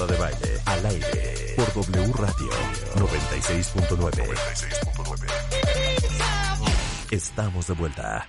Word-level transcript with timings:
Marta 0.00 0.14
de 0.14 0.18
Baile, 0.18 0.60
al 0.64 0.86
aire, 0.86 1.54
por 1.56 1.66
W 1.74 2.12
Radio 2.14 2.50
96.9. 2.94 4.34
Estamos 7.10 7.66
de 7.66 7.74
vuelta. 7.74 8.26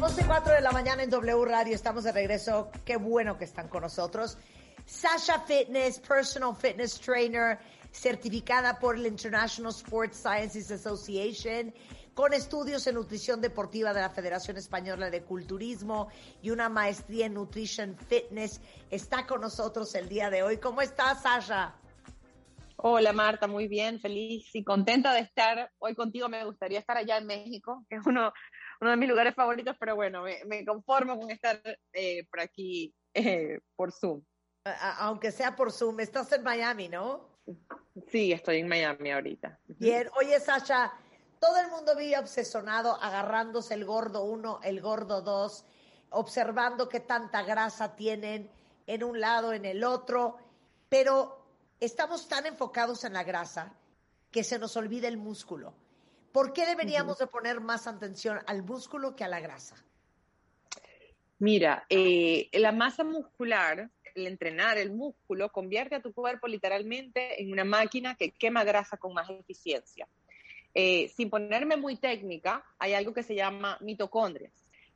11 0.00 0.20
y 0.20 0.24
4 0.24 0.54
de 0.54 0.60
la 0.62 0.70
mañana 0.72 1.02
en 1.02 1.10
W 1.10 1.44
Radio, 1.44 1.74
estamos 1.74 2.04
de 2.04 2.12
regreso. 2.12 2.70
Qué 2.86 2.96
bueno 2.96 3.36
que 3.36 3.44
están 3.44 3.68
con 3.68 3.82
nosotros. 3.82 4.38
Sasha 4.86 5.40
Fitness, 5.40 6.00
Personal 6.00 6.56
Fitness 6.56 6.98
Trainer, 6.98 7.58
certificada 7.92 8.78
por 8.78 8.96
el 8.96 9.06
International 9.06 9.72
Sports 9.72 10.22
Sciences 10.22 10.70
Association, 10.70 11.74
con 12.18 12.32
estudios 12.32 12.84
en 12.88 12.96
nutrición 12.96 13.40
deportiva 13.40 13.94
de 13.94 14.00
la 14.00 14.10
Federación 14.10 14.56
Española 14.56 15.08
de 15.08 15.22
Culturismo 15.22 16.08
y 16.42 16.50
una 16.50 16.68
maestría 16.68 17.26
en 17.26 17.34
Nutrition 17.34 17.96
Fitness. 17.96 18.60
Está 18.90 19.24
con 19.24 19.40
nosotros 19.40 19.94
el 19.94 20.08
día 20.08 20.28
de 20.28 20.42
hoy. 20.42 20.56
¿Cómo 20.56 20.82
estás, 20.82 21.22
Sasha? 21.22 21.76
Hola 22.74 23.12
Marta, 23.12 23.46
muy 23.46 23.68
bien, 23.68 24.00
feliz 24.00 24.52
y 24.52 24.64
contenta 24.64 25.14
de 25.14 25.20
estar 25.20 25.70
hoy 25.78 25.94
contigo. 25.94 26.28
Me 26.28 26.44
gustaría 26.44 26.80
estar 26.80 26.96
allá 26.96 27.18
en 27.18 27.26
México, 27.28 27.86
que 27.88 27.94
es 27.94 28.02
uno, 28.04 28.32
uno 28.80 28.90
de 28.90 28.96
mis 28.96 29.08
lugares 29.08 29.36
favoritos, 29.36 29.76
pero 29.78 29.94
bueno, 29.94 30.24
me, 30.24 30.64
conformo 30.64 31.20
con 31.20 31.30
estar 31.30 31.62
eh, 31.92 32.26
por 32.28 32.40
aquí 32.40 32.92
eh, 33.14 33.60
por 33.76 33.92
Zoom. 33.92 34.24
Aunque 34.98 35.30
sea 35.30 35.54
por 35.54 35.70
Zoom, 35.70 36.00
estás 36.00 36.32
en 36.32 36.42
Miami, 36.42 36.88
¿no? 36.88 37.38
Sí, 38.08 38.32
estoy 38.32 38.58
en 38.58 38.66
Miami 38.66 39.12
ahorita. 39.12 39.60
Bien, 39.78 40.08
oye 40.20 40.40
Sasha, 40.40 40.92
todo 41.40 41.58
el 41.58 41.68
mundo 41.68 41.96
vive 41.96 42.18
obsesionado 42.18 42.94
agarrándose 43.00 43.74
el 43.74 43.84
gordo 43.84 44.24
uno, 44.24 44.60
el 44.62 44.80
gordo 44.80 45.22
dos, 45.22 45.64
observando 46.10 46.88
qué 46.88 47.00
tanta 47.00 47.42
grasa 47.42 47.94
tienen 47.94 48.50
en 48.86 49.04
un 49.04 49.20
lado, 49.20 49.52
en 49.52 49.64
el 49.64 49.84
otro, 49.84 50.38
pero 50.88 51.44
estamos 51.80 52.28
tan 52.28 52.46
enfocados 52.46 53.04
en 53.04 53.12
la 53.12 53.24
grasa 53.24 53.74
que 54.30 54.44
se 54.44 54.58
nos 54.58 54.76
olvida 54.76 55.08
el 55.08 55.16
músculo. 55.16 55.74
¿Por 56.32 56.52
qué 56.52 56.66
deberíamos 56.66 57.18
de 57.18 57.26
poner 57.26 57.60
más 57.60 57.86
atención 57.86 58.40
al 58.46 58.62
músculo 58.62 59.16
que 59.16 59.24
a 59.24 59.28
la 59.28 59.40
grasa? 59.40 59.76
Mira, 61.38 61.86
eh, 61.88 62.48
la 62.52 62.72
masa 62.72 63.04
muscular 63.04 63.90
el 64.18 64.26
entrenar 64.26 64.78
el 64.78 64.90
músculo 64.90 65.50
convierte 65.50 65.94
a 65.94 66.02
tu 66.02 66.12
cuerpo 66.12 66.46
literalmente 66.48 67.40
en 67.40 67.52
una 67.52 67.64
máquina 67.64 68.14
que 68.14 68.32
quema 68.32 68.64
grasa 68.64 68.96
con 68.96 69.14
más 69.14 69.28
eficiencia. 69.30 70.08
Eh, 70.74 71.08
sin 71.16 71.30
ponerme 71.30 71.76
muy 71.76 71.96
técnica, 71.96 72.64
hay 72.78 72.94
algo 72.94 73.12
que 73.12 73.22
se 73.22 73.34
llama 73.34 73.78
mitocondrias. 73.80 74.52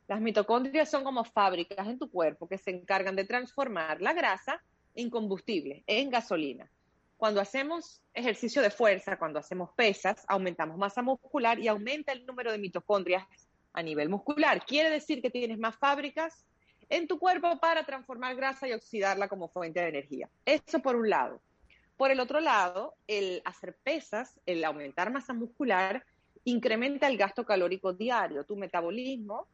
Las 0.07 0.21
mitocondrias 0.21 0.89
son 0.89 1.03
como 1.03 1.23
fábricas 1.23 1.87
en 1.87 1.97
tu 1.97 2.09
cuerpo 2.09 2.47
que 2.47 2.57
se 2.57 2.71
encargan 2.71 3.15
de 3.15 3.25
transformar 3.25 4.01
la 4.01 4.13
grasa 4.13 4.61
en 4.95 5.09
combustible, 5.09 5.83
en 5.87 6.09
gasolina. 6.09 6.69
Cuando 7.17 7.39
hacemos 7.39 8.01
ejercicio 8.13 8.61
de 8.61 8.69
fuerza, 8.69 9.17
cuando 9.17 9.39
hacemos 9.39 9.71
pesas, 9.71 10.25
aumentamos 10.27 10.77
masa 10.77 11.01
muscular 11.01 11.57
y 11.59 11.67
aumenta 11.67 12.11
el 12.11 12.25
número 12.25 12.51
de 12.51 12.57
mitocondrias 12.57 13.25
a 13.71 13.81
nivel 13.81 14.09
muscular. 14.09 14.65
Quiere 14.65 14.89
decir 14.89 15.21
que 15.21 15.29
tienes 15.29 15.57
más 15.57 15.75
fábricas 15.77 16.45
en 16.89 17.07
tu 17.07 17.17
cuerpo 17.17 17.59
para 17.59 17.85
transformar 17.85 18.35
grasa 18.35 18.67
y 18.67 18.73
oxidarla 18.73 19.27
como 19.27 19.47
fuente 19.47 19.79
de 19.79 19.87
energía. 19.87 20.29
Eso 20.45 20.79
por 20.79 20.95
un 20.95 21.09
lado. 21.09 21.41
Por 22.03 22.11
el 22.11 22.19
otro 22.19 22.41
lado, 22.41 22.97
el 23.07 23.41
hacer 23.45 23.77
pesas, 23.81 24.37
el 24.45 24.65
aumentar 24.65 25.09
masa 25.09 25.31
muscular, 25.31 26.05
incrementa 26.43 27.07
el 27.07 27.15
gasto 27.15 27.45
calórico 27.45 27.93
diario. 27.93 28.43
Tu 28.43 28.57
metabolismo 28.57 29.47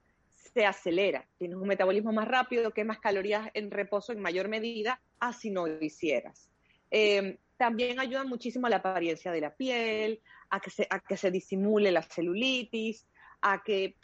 se 0.52 0.66
acelera. 0.66 1.28
Tienes 1.38 1.58
un 1.58 1.68
metabolismo 1.68 2.12
más 2.12 2.28
rápido, 2.28 2.72
que 2.72 2.84
más 2.84 2.98
calorías 2.98 3.52
en 3.54 3.70
reposo 3.70 4.14
en 4.14 4.20
mayor 4.20 4.48
medida, 4.48 5.00
así 5.20 5.52
no 5.52 5.68
lo 5.68 5.80
hicieras. 5.80 6.50
Eh, 6.90 7.38
también 7.56 8.00
ayuda 8.00 8.24
muchísimo 8.24 8.66
a 8.66 8.72
la 8.72 8.78
apariencia 8.78 9.32
de 9.32 9.42
la 9.42 9.54
piel, 9.54 10.20
a 10.50 10.60
que 10.60 11.18
se 11.18 11.30
disimule 11.30 11.92
la 11.92 12.02
celulitis, 12.02 13.06
a 13.42 13.62
que 13.62 13.96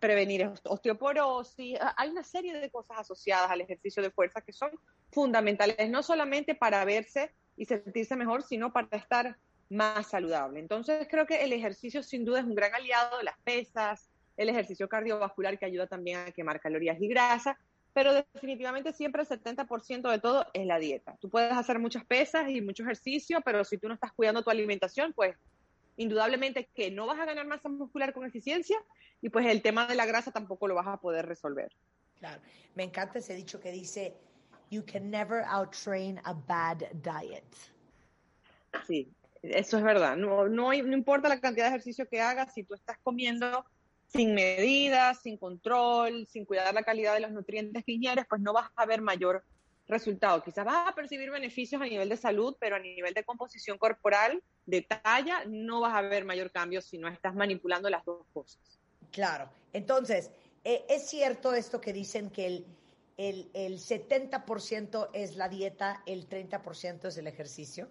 prevenir 0.00 0.50
osteoporosis. 0.64 1.78
Hay 1.96 2.08
una 2.08 2.24
serie 2.24 2.54
de 2.54 2.70
cosas 2.72 2.98
asociadas 2.98 3.52
al 3.52 3.60
ejercicio 3.60 4.02
de 4.02 4.10
fuerza 4.10 4.40
que 4.40 4.52
son 4.52 4.72
fundamentales, 5.12 5.88
no 5.88 6.02
solamente 6.02 6.56
para 6.56 6.84
verse 6.84 7.30
y 7.58 7.66
sentirse 7.66 8.16
mejor, 8.16 8.42
sino 8.42 8.72
para 8.72 8.96
estar 8.96 9.36
más 9.68 10.06
saludable. 10.06 10.60
Entonces 10.60 11.06
creo 11.10 11.26
que 11.26 11.44
el 11.44 11.52
ejercicio 11.52 12.02
sin 12.02 12.24
duda 12.24 12.40
es 12.40 12.46
un 12.46 12.54
gran 12.54 12.74
aliado, 12.74 13.20
las 13.22 13.36
pesas, 13.40 14.08
el 14.36 14.48
ejercicio 14.48 14.88
cardiovascular 14.88 15.58
que 15.58 15.66
ayuda 15.66 15.86
también 15.86 16.20
a 16.20 16.32
quemar 16.32 16.60
calorías 16.60 16.98
y 17.00 17.08
grasa, 17.08 17.58
pero 17.92 18.14
definitivamente 18.14 18.92
siempre 18.92 19.22
el 19.22 19.28
70% 19.28 20.08
de 20.08 20.18
todo 20.20 20.46
es 20.54 20.64
la 20.64 20.78
dieta. 20.78 21.16
Tú 21.20 21.28
puedes 21.28 21.52
hacer 21.52 21.80
muchas 21.80 22.04
pesas 22.06 22.48
y 22.48 22.60
mucho 22.60 22.84
ejercicio, 22.84 23.40
pero 23.44 23.64
si 23.64 23.76
tú 23.76 23.88
no 23.88 23.94
estás 23.94 24.12
cuidando 24.12 24.42
tu 24.42 24.50
alimentación, 24.50 25.12
pues 25.12 25.36
indudablemente 25.96 26.68
que 26.74 26.92
no 26.92 27.06
vas 27.06 27.18
a 27.18 27.24
ganar 27.24 27.46
masa 27.46 27.68
muscular 27.68 28.14
con 28.14 28.24
eficiencia 28.24 28.78
y 29.20 29.30
pues 29.30 29.46
el 29.46 29.62
tema 29.62 29.86
de 29.88 29.96
la 29.96 30.06
grasa 30.06 30.30
tampoco 30.30 30.68
lo 30.68 30.76
vas 30.76 30.86
a 30.86 30.98
poder 30.98 31.26
resolver. 31.26 31.72
Claro, 32.20 32.40
me 32.76 32.84
encanta 32.84 33.18
ese 33.18 33.34
dicho 33.34 33.60
que 33.60 33.72
dice, 33.72 34.16
you 34.70 34.82
can 34.82 35.10
never 35.10 35.44
outtrain 35.44 36.20
a 36.24 36.34
bad 36.34 36.88
diet. 37.02 37.44
Sí, 38.86 39.08
eso 39.42 39.78
es 39.78 39.82
verdad. 39.82 40.16
No, 40.16 40.48
no, 40.48 40.72
no 40.72 40.96
importa 40.96 41.28
la 41.28 41.40
cantidad 41.40 41.66
de 41.66 41.70
ejercicio 41.70 42.08
que 42.08 42.20
hagas, 42.20 42.54
si 42.54 42.64
tú 42.64 42.74
estás 42.74 42.98
comiendo 43.02 43.64
sin 44.06 44.34
medidas, 44.34 45.20
sin 45.22 45.36
control, 45.36 46.26
sin 46.26 46.44
cuidar 46.44 46.72
la 46.74 46.82
calidad 46.82 47.14
de 47.14 47.20
los 47.20 47.30
nutrientes 47.30 47.84
que 47.84 47.92
ingieres, 47.92 48.24
pues 48.28 48.40
no 48.40 48.52
vas 48.52 48.70
a 48.74 48.86
ver 48.86 49.02
mayor 49.02 49.44
resultado. 49.86 50.42
Quizás 50.42 50.64
vas 50.64 50.88
a 50.88 50.94
percibir 50.94 51.30
beneficios 51.30 51.80
a 51.80 51.86
nivel 51.86 52.08
de 52.08 52.16
salud, 52.16 52.56
pero 52.58 52.76
a 52.76 52.78
nivel 52.78 53.14
de 53.14 53.24
composición 53.24 53.78
corporal, 53.78 54.42
de 54.66 54.82
talla, 54.82 55.44
no 55.46 55.80
vas 55.80 55.94
a 55.94 56.02
ver 56.02 56.24
mayor 56.24 56.50
cambio 56.50 56.80
si 56.80 56.98
no 56.98 57.08
estás 57.08 57.34
manipulando 57.34 57.88
las 57.88 58.04
dos 58.04 58.26
cosas. 58.32 58.60
Claro. 59.10 59.48
Entonces, 59.72 60.30
eh, 60.64 60.84
¿es 60.88 61.08
cierto 61.08 61.54
esto 61.54 61.80
que 61.80 61.92
dicen 61.92 62.30
que 62.30 62.46
el, 62.46 62.66
el, 63.18 63.50
el 63.52 63.78
70% 63.78 65.10
es 65.12 65.36
la 65.36 65.48
dieta, 65.48 66.02
el 66.06 66.28
30% 66.28 67.08
es 67.08 67.18
el 67.18 67.26
ejercicio? 67.26 67.88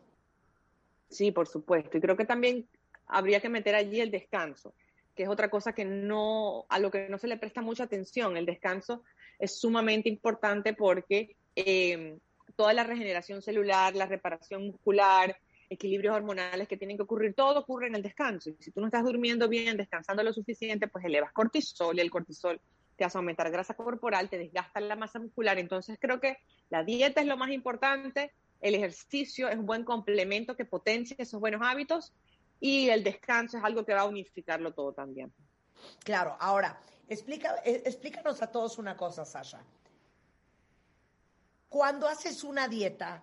Sí, 1.09 1.31
por 1.31 1.47
supuesto. 1.47 1.97
Y 1.97 2.01
creo 2.01 2.17
que 2.17 2.25
también 2.25 2.67
habría 3.05 3.39
que 3.41 3.49
meter 3.49 3.75
allí 3.75 3.99
el 3.99 4.09
descanso, 4.09 4.73
que 5.15 5.23
es 5.23 5.29
otra 5.29 5.49
cosa 5.49 5.73
que 5.73 5.85
no, 5.85 6.65
a 6.69 6.79
lo 6.79 6.89
que 6.89 7.09
no 7.09 7.17
se 7.17 7.27
le 7.27 7.37
presta 7.37 7.61
mucha 7.61 7.83
atención. 7.83 8.37
El 8.37 8.45
descanso 8.45 9.03
es 9.37 9.59
sumamente 9.59 10.09
importante 10.09 10.73
porque 10.73 11.35
eh, 11.55 12.17
toda 12.55 12.73
la 12.73 12.85
regeneración 12.85 13.41
celular, 13.41 13.95
la 13.95 14.05
reparación 14.05 14.67
muscular, 14.67 15.37
equilibrios 15.69 16.15
hormonales 16.15 16.69
que 16.69 16.77
tienen 16.77 16.95
que 16.95 17.03
ocurrir, 17.03 17.33
todo 17.33 17.59
ocurre 17.59 17.87
en 17.87 17.95
el 17.95 18.01
descanso. 18.01 18.49
Y 18.49 18.55
si 18.59 18.71
tú 18.71 18.79
no 18.79 18.87
estás 18.87 19.03
durmiendo 19.03 19.49
bien, 19.49 19.75
descansando 19.75 20.23
lo 20.23 20.31
suficiente, 20.31 20.87
pues 20.87 21.03
elevas 21.03 21.33
cortisol 21.33 21.97
y 21.97 22.01
el 22.01 22.11
cortisol 22.11 22.61
te 22.97 23.05
hace 23.05 23.17
aumentar 23.17 23.49
grasa 23.51 23.75
corporal, 23.75 24.29
te 24.29 24.37
desgasta 24.37 24.79
la 24.81 24.95
masa 24.95 25.19
muscular. 25.19 25.57
Entonces 25.59 25.97
creo 26.01 26.19
que 26.19 26.37
la 26.69 26.83
dieta 26.83 27.21
es 27.21 27.27
lo 27.27 27.37
más 27.37 27.51
importante, 27.51 28.33
el 28.59 28.75
ejercicio 28.75 29.47
es 29.47 29.57
un 29.57 29.65
buen 29.65 29.83
complemento 29.83 30.55
que 30.55 30.65
potencia 30.65 31.15
esos 31.19 31.39
buenos 31.39 31.61
hábitos 31.63 32.13
y 32.59 32.89
el 32.89 33.03
descanso 33.03 33.57
es 33.57 33.63
algo 33.63 33.85
que 33.85 33.93
va 33.93 34.01
a 34.01 34.05
unificarlo 34.05 34.73
todo 34.73 34.93
también. 34.93 35.31
Claro, 36.03 36.35
ahora, 36.39 36.81
explica, 37.07 37.55
eh, 37.63 37.83
explícanos 37.85 38.41
a 38.41 38.51
todos 38.51 38.79
una 38.79 38.97
cosa, 38.97 39.25
Sasha. 39.25 39.61
Cuando 41.69 42.07
haces 42.07 42.43
una 42.43 42.67
dieta, 42.67 43.21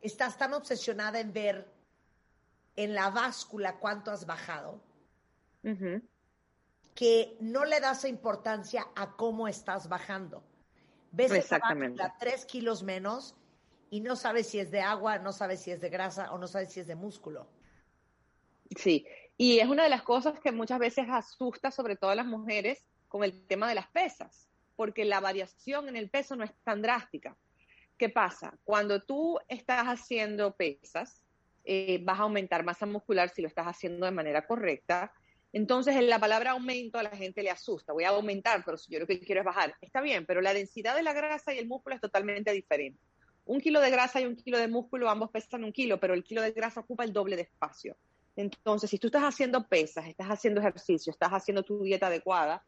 estás 0.00 0.38
tan 0.38 0.54
obsesionada 0.54 1.20
en 1.20 1.32
ver 1.32 1.68
en 2.76 2.94
la 2.94 3.10
báscula 3.10 3.78
cuánto 3.78 4.10
has 4.10 4.24
bajado, 4.24 4.80
que 6.96 7.36
no 7.40 7.64
le 7.64 7.78
das 7.78 8.04
importancia 8.04 8.84
a 8.96 9.12
cómo 9.16 9.46
estás 9.46 9.88
bajando. 9.88 10.42
Ves 11.12 11.30
Exactamente. 11.30 12.02
la 12.02 12.16
tres 12.18 12.44
kilos 12.44 12.82
menos 12.82 13.36
y 13.90 14.00
no 14.00 14.16
sabes 14.16 14.48
si 14.48 14.58
es 14.58 14.72
de 14.72 14.80
agua, 14.80 15.18
no 15.18 15.32
sabes 15.32 15.60
si 15.60 15.70
es 15.70 15.80
de 15.80 15.90
grasa 15.90 16.32
o 16.32 16.38
no 16.38 16.48
sabes 16.48 16.72
si 16.72 16.80
es 16.80 16.88
de 16.88 16.96
músculo. 16.96 17.46
Sí, 18.76 19.06
y 19.36 19.60
es 19.60 19.68
una 19.68 19.84
de 19.84 19.90
las 19.90 20.02
cosas 20.02 20.40
que 20.40 20.50
muchas 20.50 20.80
veces 20.80 21.06
asusta 21.08 21.70
sobre 21.70 21.94
todo 21.94 22.10
a 22.10 22.16
las 22.16 22.26
mujeres 22.26 22.84
con 23.06 23.22
el 23.22 23.46
tema 23.46 23.68
de 23.68 23.76
las 23.76 23.86
pesas 23.86 24.48
porque 24.76 25.04
la 25.04 25.20
variación 25.20 25.88
en 25.88 25.96
el 25.96 26.10
peso 26.10 26.36
no 26.36 26.44
es 26.44 26.54
tan 26.62 26.82
drástica. 26.82 27.36
¿Qué 27.96 28.10
pasa? 28.10 28.58
Cuando 28.62 29.02
tú 29.02 29.38
estás 29.48 29.86
haciendo 29.86 30.54
pesas, 30.54 31.24
eh, 31.64 31.98
vas 32.04 32.20
a 32.20 32.24
aumentar 32.24 32.62
masa 32.62 32.84
muscular 32.84 33.30
si 33.30 33.40
lo 33.40 33.48
estás 33.48 33.66
haciendo 33.66 34.04
de 34.04 34.12
manera 34.12 34.46
correcta. 34.46 35.12
Entonces, 35.56 35.96
en 35.96 36.10
la 36.10 36.18
palabra 36.18 36.50
aumento 36.50 36.98
a 36.98 37.02
la 37.02 37.16
gente 37.16 37.42
le 37.42 37.48
asusta. 37.48 37.94
Voy 37.94 38.04
a 38.04 38.10
aumentar, 38.10 38.62
pero 38.62 38.76
yo 38.90 38.98
lo 38.98 39.06
que 39.06 39.18
quiero 39.18 39.40
es 39.40 39.46
bajar. 39.46 39.74
Está 39.80 40.02
bien, 40.02 40.26
pero 40.26 40.42
la 40.42 40.52
densidad 40.52 40.94
de 40.94 41.02
la 41.02 41.14
grasa 41.14 41.54
y 41.54 41.58
el 41.58 41.66
músculo 41.66 41.94
es 41.94 42.02
totalmente 42.02 42.52
diferente. 42.52 43.00
Un 43.46 43.58
kilo 43.62 43.80
de 43.80 43.90
grasa 43.90 44.20
y 44.20 44.26
un 44.26 44.36
kilo 44.36 44.58
de 44.58 44.68
músculo, 44.68 45.08
ambos 45.08 45.30
pesan 45.30 45.64
un 45.64 45.72
kilo, 45.72 45.98
pero 45.98 46.12
el 46.12 46.24
kilo 46.24 46.42
de 46.42 46.50
grasa 46.50 46.80
ocupa 46.80 47.04
el 47.04 47.12
doble 47.14 47.36
de 47.36 47.42
espacio. 47.42 47.96
Entonces, 48.36 48.90
si 48.90 48.98
tú 48.98 49.06
estás 49.06 49.22
haciendo 49.22 49.66
pesas, 49.66 50.06
estás 50.06 50.26
haciendo 50.26 50.60
ejercicio, 50.60 51.10
estás 51.10 51.30
haciendo 51.30 51.62
tu 51.62 51.82
dieta 51.82 52.08
adecuada, 52.08 52.62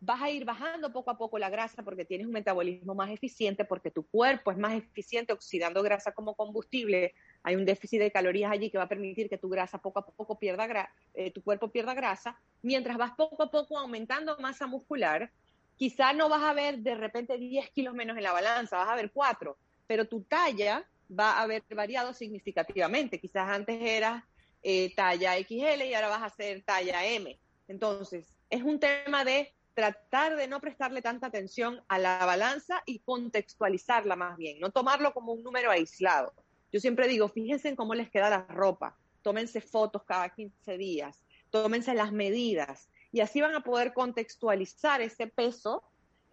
vas 0.00 0.22
a 0.22 0.30
ir 0.30 0.46
bajando 0.46 0.90
poco 0.94 1.10
a 1.10 1.18
poco 1.18 1.38
la 1.38 1.50
grasa 1.50 1.82
porque 1.82 2.06
tienes 2.06 2.26
un 2.26 2.32
metabolismo 2.32 2.94
más 2.94 3.10
eficiente, 3.10 3.66
porque 3.66 3.90
tu 3.90 4.06
cuerpo 4.06 4.50
es 4.50 4.56
más 4.56 4.72
eficiente 4.72 5.34
oxidando 5.34 5.82
grasa 5.82 6.12
como 6.12 6.34
combustible. 6.34 7.12
Hay 7.42 7.56
un 7.56 7.64
déficit 7.64 8.00
de 8.00 8.10
calorías 8.10 8.52
allí 8.52 8.70
que 8.70 8.78
va 8.78 8.84
a 8.84 8.88
permitir 8.88 9.28
que 9.28 9.38
tu 9.38 9.48
grasa 9.48 9.78
poco 9.78 10.00
a 10.00 10.06
poco 10.06 10.38
pierda, 10.38 10.90
eh, 11.14 11.30
tu 11.30 11.42
cuerpo 11.42 11.70
pierda 11.70 11.94
grasa. 11.94 12.38
Mientras 12.62 12.96
vas 12.98 13.12
poco 13.12 13.42
a 13.42 13.50
poco 13.50 13.78
aumentando 13.78 14.36
masa 14.38 14.66
muscular, 14.66 15.30
quizá 15.76 16.12
no 16.12 16.28
vas 16.28 16.42
a 16.42 16.52
ver 16.52 16.78
de 16.78 16.94
repente 16.94 17.38
10 17.38 17.70
kilos 17.70 17.94
menos 17.94 18.16
en 18.16 18.22
la 18.22 18.32
balanza, 18.32 18.76
vas 18.76 18.90
a 18.90 18.96
ver 18.96 19.10
4, 19.10 19.56
pero 19.86 20.06
tu 20.06 20.22
talla 20.24 20.86
va 21.18 21.32
a 21.32 21.42
haber 21.42 21.64
variado 21.70 22.12
significativamente. 22.12 23.18
Quizás 23.18 23.48
antes 23.48 23.80
eras 23.80 24.22
eh, 24.62 24.94
talla 24.94 25.38
XL 25.38 25.82
y 25.84 25.94
ahora 25.94 26.08
vas 26.08 26.22
a 26.22 26.30
ser 26.30 26.62
talla 26.62 27.04
M. 27.06 27.38
Entonces, 27.68 28.36
es 28.50 28.62
un 28.62 28.78
tema 28.78 29.24
de 29.24 29.54
tratar 29.74 30.36
de 30.36 30.48
no 30.48 30.60
prestarle 30.60 31.00
tanta 31.00 31.28
atención 31.28 31.82
a 31.88 31.98
la 31.98 32.24
balanza 32.26 32.82
y 32.84 32.98
contextualizarla 32.98 34.16
más 34.16 34.36
bien, 34.36 34.58
no 34.60 34.70
tomarlo 34.70 35.14
como 35.14 35.32
un 35.32 35.42
número 35.42 35.70
aislado. 35.70 36.34
Yo 36.72 36.80
siempre 36.80 37.08
digo, 37.08 37.28
fíjense 37.28 37.68
en 37.68 37.76
cómo 37.76 37.94
les 37.94 38.10
queda 38.10 38.30
la 38.30 38.42
ropa, 38.42 38.96
tómense 39.22 39.60
fotos 39.60 40.02
cada 40.04 40.28
15 40.28 40.78
días, 40.78 41.22
tómense 41.50 41.94
las 41.94 42.12
medidas. 42.12 42.88
Y 43.12 43.20
así 43.20 43.40
van 43.40 43.54
a 43.54 43.64
poder 43.64 43.92
contextualizar 43.92 45.00
ese 45.00 45.26
peso 45.26 45.82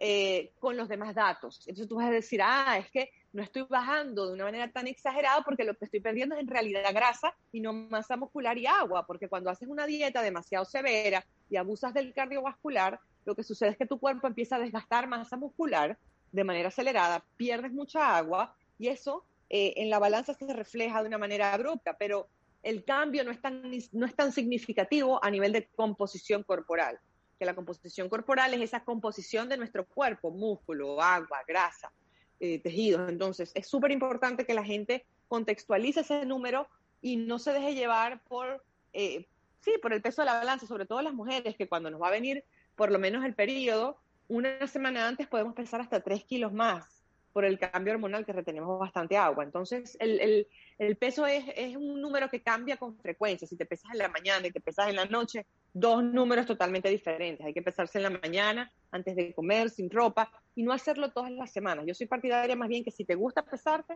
eh, 0.00 0.52
con 0.60 0.76
los 0.76 0.88
demás 0.88 1.12
datos. 1.12 1.60
Entonces 1.66 1.88
tú 1.88 1.96
vas 1.96 2.06
a 2.06 2.12
decir, 2.12 2.40
ah, 2.40 2.78
es 2.78 2.88
que 2.90 3.10
no 3.32 3.42
estoy 3.42 3.62
bajando 3.68 4.28
de 4.28 4.34
una 4.34 4.44
manera 4.44 4.70
tan 4.70 4.86
exagerada 4.86 5.42
porque 5.42 5.64
lo 5.64 5.74
que 5.74 5.86
estoy 5.86 5.98
perdiendo 5.98 6.36
es 6.36 6.40
en 6.40 6.46
realidad 6.46 6.94
grasa 6.94 7.34
y 7.50 7.60
no 7.60 7.72
masa 7.72 8.16
muscular 8.16 8.56
y 8.56 8.66
agua, 8.66 9.06
porque 9.06 9.28
cuando 9.28 9.50
haces 9.50 9.68
una 9.68 9.86
dieta 9.86 10.22
demasiado 10.22 10.64
severa 10.64 11.26
y 11.50 11.56
abusas 11.56 11.92
del 11.94 12.14
cardiovascular, 12.14 13.00
lo 13.24 13.34
que 13.34 13.42
sucede 13.42 13.70
es 13.70 13.76
que 13.76 13.86
tu 13.86 13.98
cuerpo 13.98 14.28
empieza 14.28 14.54
a 14.54 14.60
desgastar 14.60 15.08
masa 15.08 15.36
muscular 15.36 15.98
de 16.30 16.44
manera 16.44 16.68
acelerada, 16.68 17.24
pierdes 17.36 17.72
mucha 17.72 18.16
agua 18.16 18.54
y 18.78 18.88
eso 18.88 19.24
eh, 19.50 19.74
en 19.76 19.90
la 19.90 19.98
balanza 19.98 20.34
se 20.34 20.52
refleja 20.52 21.02
de 21.02 21.08
una 21.08 21.18
manera 21.18 21.52
abrupta, 21.52 21.96
pero 21.96 22.28
el 22.62 22.84
cambio 22.84 23.24
no 23.24 23.30
es, 23.30 23.40
tan, 23.40 23.62
no 23.92 24.06
es 24.06 24.14
tan 24.14 24.32
significativo 24.32 25.22
a 25.24 25.30
nivel 25.30 25.52
de 25.52 25.68
composición 25.68 26.42
corporal, 26.42 26.98
que 27.38 27.44
la 27.44 27.54
composición 27.54 28.08
corporal 28.08 28.52
es 28.54 28.60
esa 28.60 28.84
composición 28.84 29.48
de 29.48 29.56
nuestro 29.56 29.86
cuerpo, 29.86 30.30
músculo, 30.30 31.00
agua, 31.00 31.40
grasa, 31.46 31.92
eh, 32.40 32.58
tejidos. 32.58 33.08
Entonces, 33.08 33.52
es 33.54 33.66
súper 33.68 33.90
importante 33.90 34.44
que 34.44 34.54
la 34.54 34.64
gente 34.64 35.06
contextualice 35.28 36.00
ese 36.00 36.26
número 36.26 36.68
y 37.00 37.16
no 37.16 37.38
se 37.38 37.52
deje 37.52 37.74
llevar 37.74 38.22
por, 38.24 38.64
eh, 38.92 39.26
sí, 39.60 39.72
por 39.80 39.92
el 39.92 40.02
peso 40.02 40.22
de 40.22 40.26
la 40.26 40.34
balanza, 40.34 40.66
sobre 40.66 40.84
todo 40.84 41.00
las 41.00 41.14
mujeres, 41.14 41.56
que 41.56 41.68
cuando 41.68 41.90
nos 41.90 42.02
va 42.02 42.08
a 42.08 42.12
venir 42.12 42.44
por 42.74 42.90
lo 42.90 42.98
menos 42.98 43.24
el 43.24 43.34
periodo, 43.34 43.98
una 44.28 44.66
semana 44.66 45.08
antes 45.08 45.26
podemos 45.26 45.54
pesar 45.54 45.80
hasta 45.80 46.00
3 46.00 46.24
kilos 46.24 46.52
más 46.52 46.97
por 47.38 47.44
el 47.44 47.60
cambio 47.60 47.92
hormonal 47.92 48.26
que 48.26 48.32
retenemos 48.32 48.80
bastante 48.80 49.16
agua. 49.16 49.44
Entonces, 49.44 49.96
el, 50.00 50.18
el, 50.18 50.48
el 50.76 50.96
peso 50.96 51.24
es, 51.24 51.44
es, 51.54 51.76
un 51.76 52.00
número 52.00 52.28
que 52.28 52.42
cambia 52.42 52.76
con 52.76 52.98
frecuencia. 52.98 53.46
Si 53.46 53.54
te 53.54 53.64
pesas 53.64 53.92
en 53.92 53.98
la 53.98 54.08
mañana 54.08 54.44
y 54.48 54.50
te 54.50 54.58
pesas 54.60 54.88
en 54.88 54.96
la 54.96 55.04
noche, 55.04 55.46
dos 55.72 56.02
números 56.02 56.46
totalmente 56.46 56.88
diferentes. 56.88 57.46
Hay 57.46 57.54
que 57.54 57.62
pesarse 57.62 57.98
en 57.98 58.02
la 58.02 58.10
mañana, 58.10 58.72
antes 58.90 59.14
de 59.14 59.32
comer, 59.32 59.70
sin 59.70 59.88
ropa, 59.88 60.32
y 60.56 60.64
no 60.64 60.72
hacerlo 60.72 61.12
todas 61.12 61.30
las 61.30 61.52
semanas. 61.52 61.84
Yo 61.86 61.94
soy 61.94 62.08
partidaria 62.08 62.56
más 62.56 62.68
bien 62.68 62.82
que 62.82 62.90
si 62.90 63.04
te 63.04 63.14
gusta 63.14 63.44
pesarte, 63.44 63.94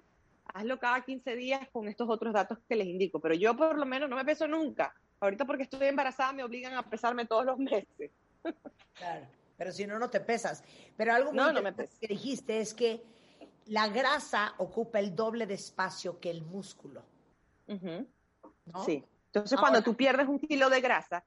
hazlo 0.54 0.78
cada 0.78 1.00
15 1.00 1.34
días 1.34 1.68
con 1.72 1.88
estos 1.88 2.08
otros 2.08 2.32
datos 2.32 2.58
que 2.68 2.76
les 2.76 2.86
indico. 2.86 3.18
Pero 3.18 3.34
yo 3.34 3.56
por 3.56 3.76
lo 3.76 3.86
menos 3.86 4.08
no 4.08 4.14
me 4.14 4.24
peso 4.24 4.46
nunca. 4.46 4.94
Ahorita 5.18 5.44
porque 5.44 5.64
estoy 5.64 5.88
embarazada 5.88 6.32
me 6.32 6.44
obligan 6.44 6.74
a 6.74 6.88
pesarme 6.88 7.26
todos 7.26 7.44
los 7.44 7.58
meses. 7.58 8.12
Claro, 8.94 9.26
pero 9.56 9.72
si 9.72 9.84
no, 9.84 9.98
no 9.98 10.10
te 10.10 10.20
pesas. 10.20 10.62
Pero 10.96 11.12
algo 11.12 11.32
muy 11.32 11.42
que 12.00 12.06
dijiste 12.06 12.60
es 12.60 12.72
que 12.72 13.02
la 13.66 13.88
grasa 13.88 14.54
ocupa 14.58 14.98
el 14.98 15.14
doble 15.14 15.46
de 15.46 15.54
espacio 15.54 16.20
que 16.20 16.30
el 16.30 16.42
músculo. 16.42 17.02
Sí. 18.84 19.04
Entonces, 19.26 19.58
cuando 19.58 19.82
tú 19.82 19.96
pierdes 19.96 20.28
un 20.28 20.38
kilo 20.38 20.68
de 20.68 20.80
grasa 20.80 21.24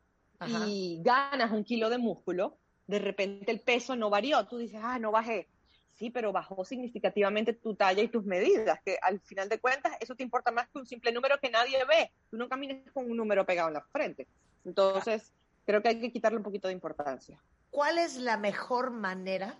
y 0.68 1.02
ganas 1.04 1.52
un 1.52 1.64
kilo 1.64 1.90
de 1.90 1.98
músculo, 1.98 2.58
de 2.88 3.00
repente 3.00 3.52
el 3.52 3.62
peso 3.62 3.96
no 3.96 4.10
varió. 4.10 4.46
Tú 4.46 4.58
dices, 4.58 4.80
ah, 4.84 5.00
no 5.00 5.12
bajé. 5.12 5.48
Sí, 5.94 6.10
pero 6.10 6.34
bajó 6.34 6.66
significativamente 6.66 7.54
tu 7.54 7.74
talla 7.74 8.04
y 8.04 8.10
tus 8.10 8.26
medidas, 8.26 8.80
que 8.84 8.98
al 9.02 9.22
final 9.22 9.48
de 9.48 9.60
cuentas 9.60 9.94
eso 10.02 10.14
te 10.14 10.24
importa 10.24 10.52
más 10.52 10.68
que 10.68 10.78
un 10.78 10.86
simple 10.86 11.12
número 11.14 11.40
que 11.40 11.50
nadie 11.50 11.84
ve. 11.86 12.12
Tú 12.30 12.38
no 12.38 12.50
caminas 12.50 12.78
con 12.94 13.10
un 13.10 13.16
número 13.16 13.46
pegado 13.46 13.70
en 13.70 13.76
la 13.76 13.82
frente. 13.82 14.28
Entonces, 14.66 15.34
creo 15.66 15.82
que 15.82 15.90
hay 15.90 16.02
que 16.02 16.12
quitarle 16.12 16.38
un 16.38 16.44
poquito 16.44 16.68
de 16.68 16.74
importancia. 16.74 17.42
¿Cuál 17.72 17.98
es 17.98 18.18
la 18.18 18.38
mejor 18.38 18.92
manera 18.92 19.58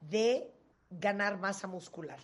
de 0.00 0.50
ganar 0.90 1.38
masa 1.38 1.66
muscular? 1.66 2.18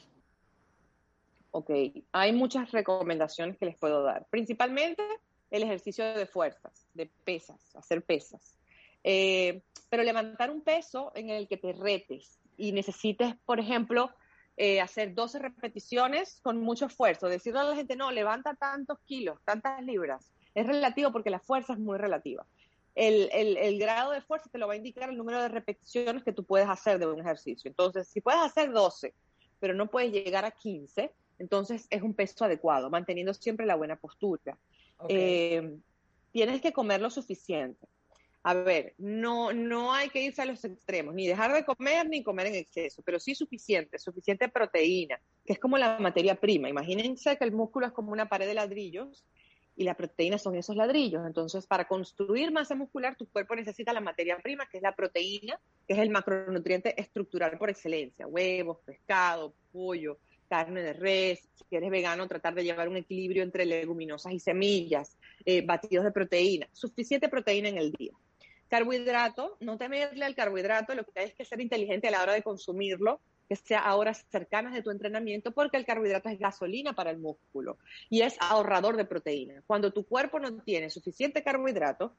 Ok, 1.51 1.71
hay 2.13 2.33
muchas 2.33 2.71
recomendaciones 2.73 3.57
que 3.57 3.67
les 3.67 3.77
puedo 3.77 4.03
dar. 4.03 4.27
Principalmente 4.29 5.03
el 5.51 5.63
ejercicio 5.63 6.05
de 6.05 6.27
fuerzas, 6.27 6.87
de 6.93 7.07
pesas, 7.25 7.75
hacer 7.77 8.05
pesas. 8.05 8.59
Eh, 9.05 9.63
pero 9.89 10.03
levantar 10.03 10.51
un 10.51 10.61
peso 10.61 11.13
en 11.15 11.31
el 11.31 11.49
que 11.49 11.57
te 11.57 11.73
retes 11.73 12.39
y 12.59 12.73
necesites, 12.73 13.37
por 13.47 13.61
ejemplo, 13.61 14.11
eh, 14.57 14.81
hacer 14.81 15.15
12 15.15 15.39
repeticiones 15.39 16.41
con 16.43 16.61
mucho 16.61 16.87
esfuerzo. 16.87 17.29
Decirle 17.29 17.61
a 17.61 17.65
la 17.65 17.77
gente, 17.77 17.97
no, 17.97 18.11
levanta 18.11 18.55
tantos 18.55 18.99
kilos, 19.07 19.39
tantas 19.45 19.83
libras 19.83 20.33
es 20.57 20.67
relativo 20.67 21.13
porque 21.13 21.31
la 21.31 21.39
fuerza 21.39 21.75
es 21.75 21.79
muy 21.79 21.99
relativa. 21.99 22.45
El, 22.97 23.29
el, 23.31 23.79
grado 23.79 24.11
de 24.11 24.23
fuerza 24.23 24.49
te 24.51 24.57
lo 24.57 24.67
va 24.67 24.73
a 24.73 24.77
indicar 24.77 25.11
el 25.11 25.19
número 25.19 25.41
de 25.41 25.49
repeticiones 25.49 26.25
que 26.25 26.33
tú 26.33 26.45
puedes 26.45 26.67
hacer 26.67 26.99
de 26.99 27.07
un 27.07 27.21
ejercicio. 27.21 27.69
Entonces, 27.69 28.09
si 28.09 28.23
puedes 28.23 28.41
hacer 28.41 28.73
12, 28.73 29.13
pero 29.61 29.75
no 29.75 29.91
puedes 29.91 30.13
llegar 30.13 30.47
a 30.47 30.51
15, 30.51 31.13
entonces 31.39 31.87
es 31.91 32.03
un 32.03 32.15
peso 32.15 32.47
adecuado, 32.47 32.89
manteniendo 32.89 33.35
siempre 33.35 33.67
la 33.67 33.77
buena 33.77 33.97
postura. 33.97 34.57
Eh, 35.11 35.77
tienes 36.33 36.63
que 36.63 36.73
comer 36.73 37.03
lo 37.03 37.11
suficiente. 37.11 37.87
A 38.43 38.55
ver, 38.55 38.95
no, 38.97 39.53
no 39.53 39.93
hay 39.93 40.09
que 40.09 40.23
irse 40.23 40.41
a 40.41 40.47
los 40.47 40.65
extremos, 40.65 41.15
ni 41.15 41.27
dejar 41.27 41.53
de 41.53 41.65
comer 41.65 42.09
ni 42.09 42.23
comer 42.23 42.47
en 42.47 42.55
exceso, 42.55 43.03
pero 43.03 43.19
sí 43.19 43.35
suficiente, 43.35 43.99
suficiente 43.99 44.49
proteína, 44.49 45.21
que 45.45 45.53
es 45.53 45.59
como 45.59 45.77
la 45.77 45.99
materia 45.99 46.37
prima. 46.37 46.69
Imagínense 46.69 47.37
que 47.37 47.45
el 47.45 47.53
músculo 47.53 47.87
es 47.87 47.93
como 47.93 48.13
una 48.13 48.29
pared 48.29 48.47
de 48.47 48.55
ladrillos 48.55 49.25
y 49.77 49.85
la 49.85 49.95
proteína 49.95 50.39
son 50.39 50.57
esos 50.57 50.75
ladrillos. 50.75 51.27
Entonces, 51.27 51.67
para 51.67 51.87
construir 51.87 52.51
masa 52.51 52.75
muscular, 52.75 53.15
tu 53.17 53.29
cuerpo 53.29 53.55
necesita 53.55 53.93
la 53.93 54.01
materia 54.01 54.39
prima, 54.39 54.67
que 54.67 54.79
es 54.79 54.83
la 54.83 54.95
proteína, 54.95 55.61
que 55.87 55.95
es 55.95 56.01
el 56.01 56.11
macronutriente 56.11 57.01
estructural 57.01 57.59
por 57.59 57.69
excelencia. 57.69 58.27
Huevos, 58.27 58.79
pescado, 58.85 59.55
pollo, 59.73 60.19
carne 60.49 60.83
de 60.83 60.95
res. 60.95 61.49
Si 61.69 61.77
eres 61.77 61.91
vegano, 61.91 62.27
tratar 62.27 62.55
de 62.55 62.65
llevar 62.65 62.89
un 62.89 62.97
equilibrio 62.97 63.43
entre 63.43 63.67
leguminosas 63.67 64.33
y 64.33 64.39
semillas, 64.39 65.19
eh, 65.45 65.61
batidos 65.65 66.05
de 66.05 66.13
proteína. 66.13 66.69
Suficiente 66.73 67.29
proteína 67.29 67.69
en 67.69 67.77
el 67.77 67.93
día. 67.93 68.13
Carbohidrato, 68.69 69.59
no 69.61 69.77
temerle 69.77 70.25
al 70.25 70.35
carbohidrato, 70.35 70.95
lo 70.95 71.05
que 71.05 71.21
hay 71.21 71.27
es 71.27 71.35
que 71.35 71.45
ser 71.45 71.61
inteligente 71.61 72.09
a 72.09 72.11
la 72.11 72.23
hora 72.23 72.33
de 72.33 72.43
consumirlo 72.43 73.21
que 73.49 73.57
sea 73.57 73.81
a 73.81 73.95
horas 73.97 74.25
cercanas 74.31 74.75
de 74.75 74.83
tu 74.83 74.91
entrenamiento, 74.91 75.53
porque 75.53 75.77
el 75.77 75.87
carbohidrato 75.87 76.29
es 76.29 76.39
gasolina 76.39 76.95
para 76.95 77.11
el 77.11 77.19
músculo 77.19 77.79
y 78.11 78.23
es 78.23 78.37
ahorrador 78.41 78.97
de 78.97 79.05
proteína. 79.05 79.63
Cuando 79.67 79.93
tu 79.93 80.05
cuerpo 80.05 80.39
no 80.41 80.63
tiene 80.63 80.91
suficiente 80.91 81.43
carbohidrato, 81.43 82.17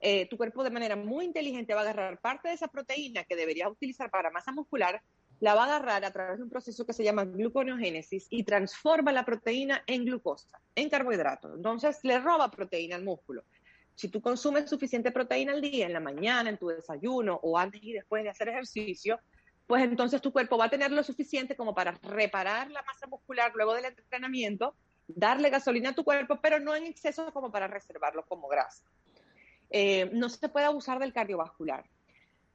eh, 0.00 0.26
tu 0.28 0.36
cuerpo 0.36 0.62
de 0.62 0.70
manera 0.70 0.94
muy 0.94 1.24
inteligente 1.24 1.72
va 1.74 1.80
a 1.80 1.84
agarrar 1.84 2.20
parte 2.20 2.48
de 2.48 2.54
esa 2.54 2.68
proteína 2.68 3.24
que 3.24 3.36
deberías 3.36 3.70
utilizar 3.70 4.10
para 4.10 4.30
masa 4.30 4.52
muscular, 4.52 5.00
la 5.40 5.54
va 5.54 5.64
a 5.64 5.66
agarrar 5.66 6.04
a 6.04 6.10
través 6.10 6.38
de 6.38 6.44
un 6.44 6.50
proceso 6.50 6.86
que 6.86 6.92
se 6.92 7.04
llama 7.04 7.24
gluconeogénesis 7.24 8.26
y 8.30 8.42
transforma 8.42 9.12
la 9.12 9.24
proteína 9.24 9.82
en 9.86 10.04
glucosa, 10.04 10.60
en 10.74 10.88
carbohidrato. 10.88 11.54
Entonces 11.54 11.98
le 12.02 12.18
roba 12.18 12.50
proteína 12.50 12.96
al 12.96 13.04
músculo. 13.04 13.44
Si 13.94 14.08
tú 14.08 14.20
consumes 14.20 14.68
suficiente 14.68 15.10
proteína 15.10 15.52
al 15.52 15.62
día, 15.62 15.86
en 15.86 15.94
la 15.94 16.00
mañana, 16.00 16.50
en 16.50 16.58
tu 16.58 16.68
desayuno 16.68 17.40
o 17.42 17.58
antes 17.58 17.82
y 17.82 17.94
después 17.94 18.22
de 18.22 18.30
hacer 18.30 18.48
ejercicio, 18.48 19.18
pues 19.66 19.82
entonces 19.82 20.20
tu 20.20 20.32
cuerpo 20.32 20.56
va 20.56 20.66
a 20.66 20.70
tener 20.70 20.92
lo 20.92 21.02
suficiente 21.02 21.56
como 21.56 21.74
para 21.74 21.92
reparar 22.02 22.70
la 22.70 22.82
masa 22.82 23.06
muscular 23.06 23.52
luego 23.54 23.74
del 23.74 23.86
entrenamiento, 23.86 24.74
darle 25.08 25.50
gasolina 25.50 25.90
a 25.90 25.94
tu 25.94 26.04
cuerpo, 26.04 26.38
pero 26.40 26.60
no 26.60 26.74
en 26.74 26.84
exceso 26.84 27.32
como 27.32 27.50
para 27.50 27.66
reservarlo 27.66 28.24
como 28.26 28.48
grasa. 28.48 28.84
Eh, 29.70 30.08
no 30.12 30.28
se 30.28 30.48
puede 30.48 30.66
abusar 30.66 30.98
del 30.98 31.12
cardiovascular. 31.12 31.84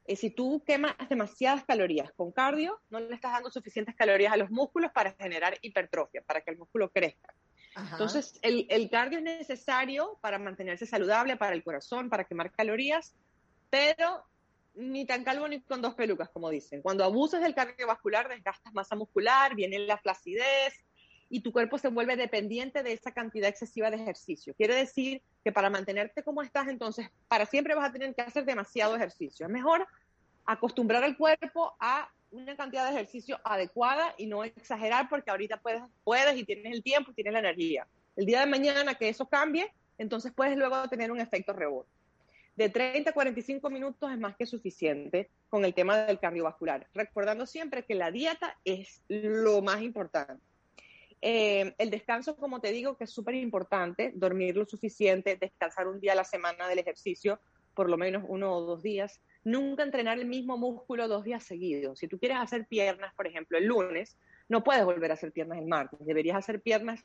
Eh, 0.06 0.16
si 0.16 0.30
tú 0.30 0.64
quemas 0.66 0.96
demasiadas 1.10 1.66
calorías 1.66 2.12
con 2.14 2.32
cardio, 2.32 2.80
no 2.90 3.00
le 3.00 3.14
estás 3.14 3.34
dando 3.34 3.52
suficientes 3.52 3.96
calorías 3.96 4.34
a 4.34 4.38
los 4.38 4.50
músculos 4.50 4.92
para 4.92 5.12
generar 5.14 5.58
hipertrofia, 5.62 6.22
para 6.22 6.42
que 6.42 6.52
el 6.52 6.58
músculo 6.58 6.90
crezca. 6.90 7.34
Entonces, 7.92 8.38
el, 8.42 8.66
el 8.70 8.90
cardio 8.90 9.20
es 9.20 9.24
necesario 9.24 10.18
para 10.22 10.38
mantenerse 10.38 10.86
saludable, 10.86 11.38
para 11.38 11.56
el 11.56 11.64
corazón, 11.64 12.10
para 12.10 12.26
quemar 12.26 12.52
calorías, 12.52 13.14
pero 13.70 14.26
ni 14.74 15.06
tan 15.06 15.24
calvo 15.24 15.48
ni 15.48 15.62
con 15.62 15.82
dos 15.82 15.96
pelucas, 15.96 16.30
como 16.30 16.50
dicen. 16.50 16.82
Cuando 16.82 17.04
abusas 17.04 17.42
del 17.42 17.56
cardiovascular, 17.56 18.30
desgastas 18.30 18.74
masa 18.74 18.96
muscular, 18.96 19.56
viene 19.56 19.80
la 19.80 19.98
flacidez, 19.98 20.86
y 21.32 21.40
tu 21.40 21.54
cuerpo 21.54 21.78
se 21.78 21.88
vuelve 21.88 22.18
dependiente 22.18 22.84
de 22.84 22.92
esa 22.92 23.14
cantidad 23.14 23.50
excesiva 23.50 23.90
de 23.90 23.96
ejercicio. 23.96 24.54
Quiere 24.54 24.76
decir 24.76 25.22
que 25.46 25.54
para 25.54 25.70
mantenerte 25.70 26.24
como 26.24 26.42
estás, 26.42 26.68
entonces, 26.68 27.10
para 27.30 27.46
siempre 27.46 27.74
vas 27.74 27.90
a 27.90 27.94
tener 27.94 28.14
que 28.14 28.22
hacer 28.22 28.44
demasiado 28.44 28.98
ejercicio. 28.98 29.46
Es 29.46 29.52
mejor 29.52 29.88
acostumbrar 30.46 31.04
al 31.06 31.16
cuerpo 31.16 31.74
a 31.80 32.12
una 32.32 32.58
cantidad 32.58 32.86
de 32.86 32.96
ejercicio 32.96 33.40
adecuada 33.46 34.14
y 34.18 34.26
no 34.26 34.44
exagerar 34.44 35.08
porque 35.08 35.32
ahorita 35.32 35.62
puedes, 35.62 35.82
puedes 36.04 36.36
y 36.36 36.44
tienes 36.44 36.74
el 36.74 36.84
tiempo 36.84 37.12
y 37.12 37.14
tienes 37.14 37.34
la 37.34 37.40
energía. 37.40 37.88
El 38.18 38.26
día 38.26 38.42
de 38.42 38.46
mañana 38.46 38.96
que 38.96 39.08
eso 39.08 39.26
cambie, 39.26 39.74
entonces 39.98 40.34
puedes 40.36 40.58
luego 40.58 40.86
tener 40.90 41.14
un 41.14 41.22
efecto 41.22 41.54
rebote. 41.54 41.90
De 42.56 42.70
30 42.70 43.10
a 43.10 43.14
45 43.14 43.70
minutos 43.70 44.12
es 44.12 44.20
más 44.20 44.36
que 44.36 44.46
suficiente 44.46 45.30
con 45.50 45.64
el 45.66 45.74
tema 45.74 45.98
del 46.06 46.20
cardiovascular, 46.20 46.88
recordando 46.94 47.46
siempre 47.46 47.84
que 47.84 47.96
la 47.96 48.12
dieta 48.12 48.58
es 48.66 49.02
lo 49.08 49.62
más 49.62 49.82
importante. 49.82 50.44
Eh, 51.22 51.76
el 51.78 51.92
descanso, 51.92 52.36
como 52.36 52.60
te 52.60 52.72
digo, 52.72 52.98
que 52.98 53.04
es 53.04 53.12
súper 53.12 53.36
importante, 53.36 54.12
dormir 54.16 54.58
lo 54.58 54.66
suficiente, 54.66 55.38
descansar 55.38 55.88
un 55.88 56.00
día 56.00 56.14
a 56.14 56.16
la 56.16 56.24
semana 56.24 56.68
del 56.68 56.80
ejercicio, 56.80 57.40
por 57.76 57.90
lo 57.90 57.98
menos 57.98 58.24
uno 58.28 58.54
o 58.54 58.62
dos 58.62 58.82
días. 58.82 59.22
Nunca 59.44 59.84
entrenar 59.84 60.20
el 60.20 60.26
mismo 60.26 60.58
músculo 60.58 61.08
dos 61.08 61.24
días 61.24 61.44
seguidos. 61.44 62.00
Si 62.00 62.08
tú 62.08 62.20
quieres 62.20 62.38
hacer 62.40 62.66
piernas, 62.66 63.14
por 63.16 63.28
ejemplo, 63.28 63.58
el 63.58 63.66
lunes, 63.66 64.18
no 64.50 64.64
puedes 64.64 64.84
volver 64.84 65.12
a 65.12 65.14
hacer 65.14 65.32
piernas 65.32 65.60
el 65.60 65.68
martes. 65.68 66.00
Deberías 66.06 66.38
hacer 66.38 66.62
piernas 66.62 67.02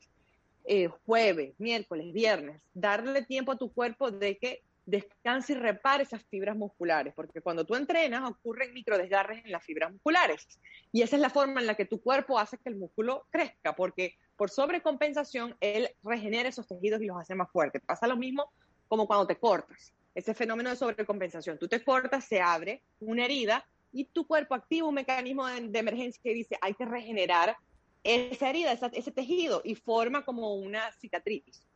eh, 0.64 0.88
jueves, 1.04 1.54
miércoles, 1.58 2.12
viernes. 2.12 2.60
Darle 2.74 3.22
tiempo 3.22 3.52
a 3.52 3.58
tu 3.58 3.72
cuerpo 3.72 4.10
de 4.10 4.38
que 4.38 4.62
descanse 4.86 5.52
y 5.52 5.56
repare 5.56 6.04
esas 6.04 6.22
fibras 6.24 6.56
musculares, 6.56 7.12
porque 7.14 7.42
cuando 7.42 7.66
tú 7.66 7.74
entrenas 7.74 8.30
ocurren 8.30 8.72
microdesgarres 8.72 9.44
en 9.44 9.50
las 9.50 9.64
fibras 9.64 9.92
musculares. 9.92 10.46
Y 10.92 11.02
esa 11.02 11.16
es 11.16 11.22
la 11.22 11.28
forma 11.28 11.60
en 11.60 11.66
la 11.66 11.74
que 11.74 11.84
tu 11.84 12.00
cuerpo 12.00 12.38
hace 12.38 12.56
que 12.56 12.70
el 12.70 12.76
músculo 12.76 13.26
crezca, 13.30 13.74
porque 13.74 14.16
por 14.36 14.48
sobrecompensación 14.48 15.56
él 15.60 15.90
regenera 16.04 16.48
esos 16.48 16.68
tejidos 16.68 17.02
y 17.02 17.06
los 17.06 17.18
hace 17.18 17.34
más 17.34 17.50
fuertes. 17.50 17.82
Pasa 17.84 18.06
lo 18.06 18.16
mismo 18.16 18.52
como 18.88 19.06
cuando 19.06 19.26
te 19.26 19.36
cortas. 19.36 19.92
Ese 20.14 20.32
fenómeno 20.34 20.70
de 20.70 20.76
sobrecompensación. 20.76 21.58
Tú 21.58 21.68
te 21.68 21.82
cortas, 21.82 22.24
se 22.24 22.40
abre 22.40 22.82
una 23.00 23.24
herida 23.24 23.66
y 23.92 24.04
tu 24.04 24.26
cuerpo 24.26 24.54
activa 24.54 24.88
un 24.88 24.94
mecanismo 24.94 25.46
de, 25.46 25.78
emergencia 25.78 26.20
que 26.22 26.32
dice 26.32 26.56
hay 26.60 26.74
que 26.74 26.84
regenerar 26.84 27.56
esa 28.04 28.50
herida, 28.50 28.72
ese 28.72 29.10
tejido 29.10 29.62
y 29.64 29.74
forma 29.74 30.24
como 30.24 30.54
una 30.54 30.92
cicatriz. 30.92 31.66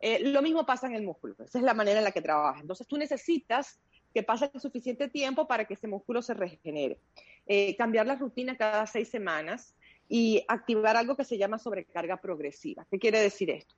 Eh, 0.00 0.30
lo 0.30 0.42
mismo 0.42 0.64
pasa 0.64 0.86
en 0.86 0.94
el 0.94 1.02
músculo, 1.02 1.34
esa 1.38 1.58
es 1.58 1.64
la 1.64 1.74
manera 1.74 1.98
en 1.98 2.04
la 2.04 2.12
que 2.12 2.22
trabaja. 2.22 2.60
Entonces 2.60 2.86
tú 2.86 2.96
necesitas 2.96 3.80
que 4.14 4.22
pase 4.22 4.50
suficiente 4.58 5.08
tiempo 5.08 5.46
para 5.46 5.64
que 5.64 5.74
ese 5.74 5.88
músculo 5.88 6.22
se 6.22 6.34
regenere. 6.34 7.00
Eh, 7.46 7.76
cambiar 7.76 8.06
la 8.06 8.16
rutina 8.16 8.56
cada 8.56 8.86
seis 8.86 9.08
semanas 9.08 9.74
y 10.08 10.44
activar 10.48 10.96
algo 10.96 11.16
que 11.16 11.24
se 11.24 11.36
llama 11.36 11.58
sobrecarga 11.58 12.16
progresiva. 12.16 12.86
¿Qué 12.90 12.98
quiere 12.98 13.20
decir 13.20 13.50
esto? 13.50 13.74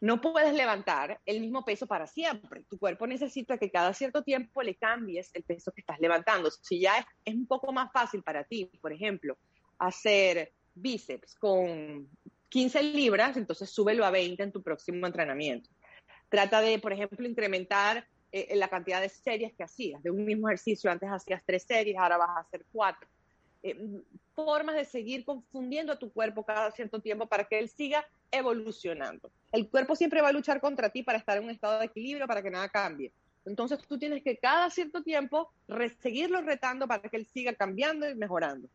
No 0.00 0.20
puedes 0.20 0.54
levantar 0.54 1.20
el 1.26 1.40
mismo 1.40 1.64
peso 1.64 1.86
para 1.86 2.06
siempre. 2.06 2.64
Tu 2.70 2.78
cuerpo 2.78 3.06
necesita 3.06 3.58
que 3.58 3.70
cada 3.70 3.92
cierto 3.92 4.22
tiempo 4.22 4.62
le 4.62 4.74
cambies 4.74 5.30
el 5.34 5.42
peso 5.42 5.72
que 5.72 5.82
estás 5.82 6.00
levantando. 6.00 6.50
Si 6.50 6.80
ya 6.80 7.06
es 7.24 7.34
un 7.34 7.46
poco 7.46 7.70
más 7.72 7.92
fácil 7.92 8.22
para 8.22 8.44
ti, 8.44 8.70
por 8.80 8.92
ejemplo, 8.92 9.36
hacer 9.78 10.52
bíceps 10.74 11.34
con 11.34 12.08
15 12.50 12.82
libras, 12.82 13.36
entonces 13.36 13.70
súbelo 13.70 14.04
a 14.04 14.10
20 14.10 14.42
en 14.42 14.52
tu 14.52 14.62
próximo 14.62 15.06
entrenamiento. 15.06 15.70
Trata 16.28 16.60
de, 16.60 16.78
por 16.78 16.92
ejemplo, 16.92 17.26
incrementar 17.26 18.06
eh, 18.32 18.54
la 18.56 18.68
cantidad 18.68 19.00
de 19.00 19.08
series 19.08 19.54
que 19.54 19.64
hacías. 19.64 20.02
De 20.02 20.10
un 20.10 20.24
mismo 20.24 20.48
ejercicio, 20.48 20.90
antes 20.90 21.08
hacías 21.10 21.42
tres 21.44 21.64
series, 21.64 21.96
ahora 21.96 22.18
vas 22.18 22.30
a 22.30 22.40
hacer 22.40 22.64
cuatro. 22.70 23.08
Eh, 23.62 23.76
formas 24.34 24.74
de 24.74 24.84
seguir 24.84 25.24
confundiendo 25.24 25.92
a 25.92 25.98
tu 25.98 26.12
cuerpo 26.12 26.44
cada 26.44 26.70
cierto 26.70 27.00
tiempo 27.00 27.26
para 27.26 27.44
que 27.44 27.58
él 27.58 27.68
siga 27.68 28.06
evolucionando. 28.30 29.30
El 29.52 29.68
cuerpo 29.68 29.96
siempre 29.96 30.22
va 30.22 30.28
a 30.28 30.32
luchar 30.32 30.60
contra 30.60 30.90
ti 30.90 31.02
para 31.02 31.18
estar 31.18 31.36
en 31.36 31.44
un 31.44 31.50
estado 31.50 31.78
de 31.78 31.86
equilibrio, 31.86 32.26
para 32.26 32.42
que 32.42 32.50
nada 32.50 32.68
cambie. 32.68 33.12
Entonces 33.44 33.78
tú 33.86 33.98
tienes 33.98 34.22
que 34.22 34.38
cada 34.38 34.70
cierto 34.70 35.02
tiempo 35.02 35.52
seguirlo 36.00 36.40
retando 36.42 36.86
para 36.86 37.02
que 37.02 37.16
él 37.16 37.26
siga 37.26 37.54
cambiando 37.54 38.08
y 38.08 38.14
mejorando. 38.14 38.68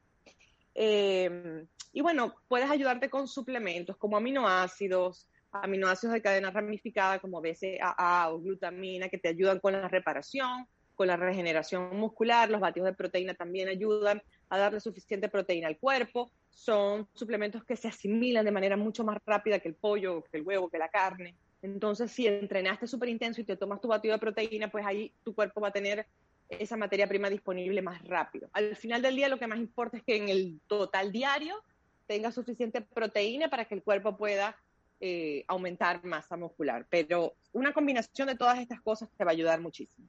Eh, 0.75 1.65
y 1.94 2.01
bueno, 2.01 2.36
puedes 2.50 2.70
ayudarte 2.70 3.10
con 3.10 3.27
suplementos 3.27 3.96
como 3.96 4.17
aminoácidos, 4.17 5.29
aminoácidos 5.51 6.13
de 6.13 6.22
cadena 6.22 6.51
ramificada 6.51 7.20
como 7.20 7.41
BCAA 7.41 8.29
o 8.29 8.41
glutamina 8.41 9.08
que 9.08 9.17
te 9.17 9.29
ayudan 9.29 9.60
con 9.60 9.74
la 9.74 9.88
reparación, 9.88 10.67
con 10.96 11.08
la 11.08 11.15
regeneración 11.15 11.96
muscular. 11.98 12.50
Los 12.50 12.60
batidos 12.60 12.88
de 12.88 12.96
proteína 12.96 13.34
también 13.34 13.70
ayudan 13.70 14.22
a 14.50 14.58
darle 14.58 14.82
suficiente 14.82 15.29
proteína 15.29 15.67
al 15.67 15.77
cuerpo. 15.77 16.32
Son 16.50 17.08
suplementos 17.13 17.63
que 17.63 17.77
se 17.77 17.88
asimilan 17.88 18.44
de 18.44 18.51
manera 18.51 18.75
mucho 18.75 19.05
más 19.05 19.17
rápida 19.25 19.60
que 19.60 19.70
el 19.70 19.75
pollo, 19.75 20.24
que 20.24 20.38
el 20.38 20.44
huevo, 20.44 20.70
que 20.70 20.77
la 20.77 20.89
carne. 20.89 21.36
Entonces, 21.62 22.12
si 22.12 22.27
entrenaste 22.27 22.88
súper 22.88 23.10
intenso 23.10 23.41
y 23.41 23.46
te 23.46 23.55
tomas 23.55 23.82
tu 23.82 23.88
batido 23.88 24.13
de 24.13 24.20
proteína, 24.20 24.70
pues 24.70 24.86
ahí 24.86 25.13
tu 25.24 25.34
cuerpo 25.34 25.62
va 25.62 25.70
a 25.70 25.72
tener 25.72 26.05
esa 26.50 26.78
materia 26.78 27.08
prima 27.08 27.30
disponible 27.30 27.82
más 27.82 28.04
rápido. 28.08 28.50
Al 28.54 28.75
final 28.75 29.02
del 29.02 29.16
día 29.16 29.30
lo 29.30 29.40
que 29.40 29.48
más 29.48 29.60
importa 29.60 29.98
es 29.98 30.04
que 30.04 30.16
en 30.16 30.30
el 30.30 30.60
total 30.68 31.12
diario 31.12 31.56
tenga 32.08 32.32
suficiente 32.32 32.82
proteína 32.82 33.50
para 33.50 33.66
que 33.66 33.75
el 33.75 33.84
cuerpo 33.84 34.16
pueda 34.16 34.56
eh, 35.00 35.44
aumentar 35.48 36.04
masa 36.04 36.38
muscular. 36.38 36.86
Pero 36.90 37.36
una 37.52 37.74
combinación 37.74 38.28
de 38.28 38.36
todas 38.36 38.60
estas 38.60 38.82
cosas 38.82 39.10
te 39.18 39.24
va 39.24 39.32
a 39.32 39.34
ayudar 39.34 39.60
muchísimo. 39.60 40.08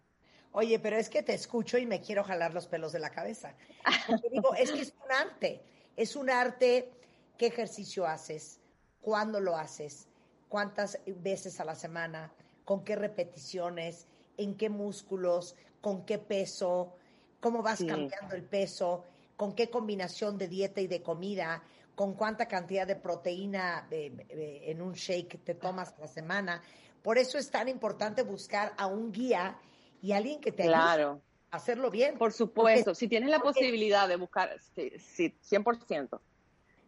Oye, 0.52 0.78
pero 0.78 0.96
es 0.96 1.10
que 1.10 1.22
te 1.22 1.34
escucho 1.34 1.76
y 1.76 1.86
me 1.86 2.00
quiero 2.00 2.24
jalar 2.24 2.54
los 2.54 2.66
pelos 2.66 2.92
de 2.92 3.00
la 3.00 3.10
cabeza. 3.10 3.54
Porque 4.06 4.30
digo, 4.30 4.54
es 4.54 4.72
que 4.72 4.80
es 4.80 4.94
un 5.04 5.12
arte. 5.12 5.62
Es 5.96 6.16
un 6.16 6.30
arte 6.30 6.90
qué 7.36 7.46
ejercicio 7.46 8.06
haces, 8.06 8.60
cuándo 9.00 9.40
lo 9.40 9.56
haces, 9.56 10.08
cuántas 10.48 10.98
veces 11.06 11.60
a 11.60 11.64
la 11.64 11.74
semana, 11.74 12.32
con 12.64 12.84
qué 12.84 12.96
repeticiones, 12.96 14.06
en 14.36 14.56
qué 14.56 14.68
músculos, 14.68 15.56
con 15.80 16.04
qué 16.04 16.18
peso, 16.18 16.94
cómo 17.40 17.62
vas 17.62 17.78
cambiando 17.78 18.34
el 18.34 18.44
peso, 18.44 19.04
con 19.36 19.54
qué 19.54 19.70
combinación 19.70 20.38
de 20.38 20.48
dieta 20.48 20.80
y 20.80 20.86
de 20.86 21.02
comida, 21.02 21.62
con 21.94 22.14
cuánta 22.14 22.46
cantidad 22.46 22.86
de 22.86 22.96
proteína 22.96 23.88
en 23.90 24.82
un 24.82 24.92
shake 24.92 25.42
te 25.44 25.54
tomas 25.54 25.94
a 25.94 26.00
la 26.00 26.08
semana. 26.08 26.62
Por 27.02 27.18
eso 27.18 27.38
es 27.38 27.50
tan 27.50 27.68
importante 27.68 28.22
buscar 28.22 28.74
a 28.76 28.86
un 28.86 29.12
guía 29.12 29.58
y 30.02 30.12
alguien 30.12 30.40
que 30.40 30.52
te 30.52 30.64
ayude 30.64 30.74
a 30.74 31.20
hacerlo 31.50 31.90
bien. 31.90 32.18
Por 32.18 32.32
supuesto, 32.32 32.94
si 32.94 33.08
tienes 33.08 33.30
la 33.30 33.40
posibilidad 33.40 34.08
de 34.08 34.16
buscar, 34.16 34.50
sí, 34.60 35.34
100%. 35.48 36.20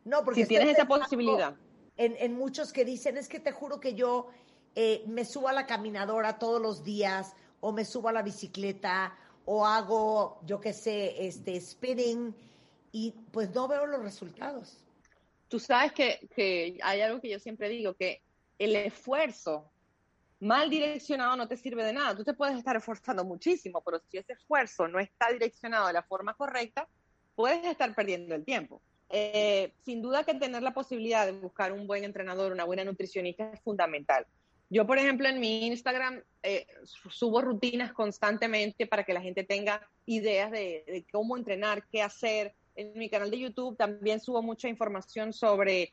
No, 0.04 0.24
porque 0.24 0.42
si 0.42 0.48
tienes 0.48 0.70
esa 0.70 0.86
posibilidad. 0.86 1.54
En, 1.96 2.16
en, 2.18 2.34
muchos 2.34 2.72
que 2.72 2.84
dicen, 2.84 3.16
es 3.16 3.28
que 3.28 3.40
te 3.40 3.50
juro 3.50 3.80
que 3.80 3.94
yo 3.94 4.28
eh, 4.74 5.02
me 5.06 5.24
subo 5.24 5.48
a 5.48 5.52
la 5.52 5.66
caminadora 5.66 6.38
todos 6.38 6.62
los 6.62 6.84
días 6.84 7.34
o 7.60 7.72
me 7.72 7.84
subo 7.84 8.08
a 8.08 8.12
la 8.12 8.22
bicicleta 8.22 9.16
o 9.44 9.66
hago, 9.66 10.40
yo 10.44 10.60
qué 10.60 10.72
sé, 10.72 11.26
este 11.26 11.60
spinning 11.60 12.34
y 12.92 13.12
pues 13.32 13.54
no 13.54 13.68
veo 13.68 13.86
los 13.86 14.02
resultados. 14.02 14.78
Tú 15.48 15.58
sabes 15.58 15.92
que, 15.92 16.28
que 16.34 16.78
hay 16.82 17.00
algo 17.00 17.20
que 17.20 17.30
yo 17.30 17.38
siempre 17.38 17.68
digo, 17.68 17.94
que 17.94 18.22
el 18.58 18.76
esfuerzo 18.76 19.70
mal 20.40 20.70
direccionado 20.70 21.36
no 21.36 21.48
te 21.48 21.56
sirve 21.56 21.84
de 21.84 21.92
nada. 21.92 22.16
Tú 22.16 22.24
te 22.24 22.34
puedes 22.34 22.56
estar 22.56 22.76
esforzando 22.76 23.24
muchísimo, 23.24 23.82
pero 23.82 24.00
si 24.08 24.18
ese 24.18 24.34
esfuerzo 24.34 24.86
no 24.88 24.98
está 24.98 25.32
direccionado 25.32 25.86
de 25.88 25.94
la 25.94 26.02
forma 26.02 26.34
correcta, 26.34 26.88
puedes 27.34 27.64
estar 27.64 27.94
perdiendo 27.94 28.34
el 28.34 28.44
tiempo. 28.44 28.80
Eh, 29.10 29.72
sin 29.84 30.02
duda 30.02 30.24
que 30.24 30.34
tener 30.34 30.62
la 30.62 30.74
posibilidad 30.74 31.24
de 31.24 31.32
buscar 31.32 31.72
un 31.72 31.86
buen 31.86 32.04
entrenador, 32.04 32.52
una 32.52 32.64
buena 32.64 32.84
nutricionista 32.84 33.50
es 33.52 33.60
fundamental. 33.60 34.26
Yo, 34.70 34.86
por 34.86 34.98
ejemplo, 34.98 35.28
en 35.28 35.40
mi 35.40 35.66
Instagram 35.66 36.22
eh, 36.42 36.66
subo 36.84 37.40
rutinas 37.40 37.92
constantemente 37.92 38.86
para 38.86 39.04
que 39.04 39.14
la 39.14 39.22
gente 39.22 39.42
tenga 39.42 39.80
ideas 40.04 40.50
de, 40.50 41.06
cómo 41.10 41.36
entrenar, 41.36 41.84
qué 41.90 42.02
hacer. 42.02 42.54
En 42.76 42.92
mi 42.98 43.08
canal 43.08 43.30
de 43.30 43.38
YouTube 43.38 43.76
también 43.76 44.20
subo 44.20 44.42
mucha 44.42 44.68
información 44.68 45.32
sobre 45.32 45.92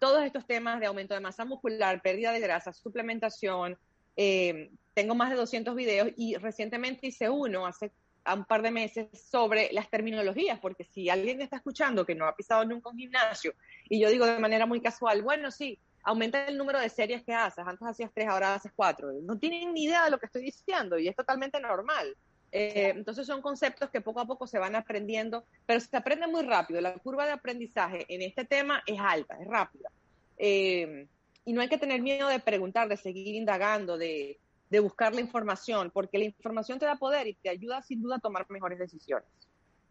todos 0.00 0.24
estos 0.24 0.44
temas 0.46 0.80
de 0.80 0.86
aumento 0.86 1.14
de 1.14 1.20
masa 1.20 1.44
muscular, 1.44 2.02
pérdida 2.02 2.32
de 2.32 2.40
grasa, 2.40 2.72
suplementación. 2.72 3.78
Eh, 4.16 4.70
tengo 4.92 5.14
más 5.14 5.30
de 5.30 5.36
200 5.36 5.74
videos 5.76 6.08
y 6.16 6.34
recientemente 6.36 7.06
hice 7.06 7.30
uno 7.30 7.66
hace 7.66 7.92
un 8.34 8.44
par 8.44 8.62
de 8.62 8.72
meses 8.72 9.06
sobre 9.30 9.72
las 9.72 9.88
terminologías, 9.88 10.58
porque 10.58 10.84
si 10.84 11.08
alguien 11.08 11.40
está 11.40 11.56
escuchando 11.56 12.04
que 12.04 12.16
no 12.16 12.26
ha 12.26 12.34
pisado 12.34 12.64
nunca 12.64 12.90
un 12.90 12.98
gimnasio 12.98 13.54
y 13.88 14.00
yo 14.00 14.10
digo 14.10 14.26
de 14.26 14.40
manera 14.40 14.66
muy 14.66 14.80
casual, 14.80 15.22
bueno, 15.22 15.50
sí, 15.52 15.78
aumenta 16.06 16.46
el 16.46 16.56
número 16.56 16.78
de 16.78 16.88
series 16.88 17.24
que 17.24 17.34
haces. 17.34 17.66
Antes 17.66 17.86
hacías 17.86 18.12
tres, 18.14 18.28
ahora 18.28 18.54
haces 18.54 18.70
cuatro. 18.74 19.12
No 19.22 19.36
tienen 19.36 19.74
ni 19.74 19.84
idea 19.84 20.04
de 20.04 20.12
lo 20.12 20.18
que 20.18 20.26
estoy 20.26 20.42
diciendo 20.42 20.96
y 20.98 21.08
es 21.08 21.16
totalmente 21.16 21.60
normal. 21.60 22.16
Eh, 22.52 22.92
entonces 22.94 23.26
son 23.26 23.42
conceptos 23.42 23.90
que 23.90 24.00
poco 24.00 24.20
a 24.20 24.24
poco 24.24 24.46
se 24.46 24.60
van 24.60 24.76
aprendiendo, 24.76 25.44
pero 25.66 25.80
se 25.80 25.96
aprende 25.96 26.28
muy 26.28 26.44
rápido. 26.44 26.80
La 26.80 26.94
curva 26.94 27.26
de 27.26 27.32
aprendizaje 27.32 28.06
en 28.08 28.22
este 28.22 28.44
tema 28.44 28.84
es 28.86 29.00
alta, 29.00 29.36
es 29.40 29.48
rápida. 29.48 29.90
Eh, 30.38 31.08
y 31.44 31.52
no 31.52 31.60
hay 31.60 31.68
que 31.68 31.76
tener 31.76 32.00
miedo 32.00 32.28
de 32.28 32.38
preguntar, 32.38 32.88
de 32.88 32.96
seguir 32.96 33.34
indagando, 33.34 33.98
de, 33.98 34.38
de 34.70 34.80
buscar 34.80 35.12
la 35.12 35.20
información, 35.20 35.90
porque 35.90 36.18
la 36.18 36.24
información 36.26 36.78
te 36.78 36.86
da 36.86 36.94
poder 36.94 37.26
y 37.26 37.34
te 37.34 37.48
ayuda 37.48 37.82
sin 37.82 38.00
duda 38.00 38.16
a 38.16 38.20
tomar 38.20 38.46
mejores 38.48 38.78
decisiones. 38.78 39.28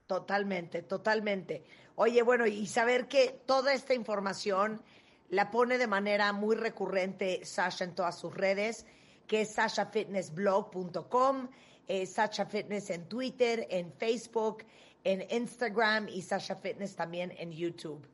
Totalmente, 0.08 0.82
totalmente. 0.82 1.66
Oye, 1.96 2.22
bueno, 2.22 2.48
y 2.48 2.68
saber 2.68 3.08
que 3.08 3.38
toda 3.46 3.74
esta 3.74 3.94
información 3.94 4.82
la 5.30 5.52
pone 5.52 5.78
de 5.78 5.88
manera 5.88 6.34
muy 6.34 6.56
recurrente 6.56 7.44
Sasha 7.46 7.86
en 7.86 7.96
todas 7.96 8.20
sus 8.20 8.36
redes, 8.36 8.86
que 9.28 9.42
es 9.42 9.54
sashafitnessblog.com, 9.54 11.50
eh, 11.88 12.06
Sasha 12.06 12.46
Fitness 12.46 12.90
en 12.90 13.08
Twitter, 13.08 13.68
en 13.70 13.92
Facebook, 13.94 14.64
en 15.04 15.26
Instagram 15.30 16.08
y 16.10 16.22
Sasha 16.22 16.56
Fitness 16.56 16.96
también 16.96 17.34
en 17.38 17.52
YouTube. 17.52 18.08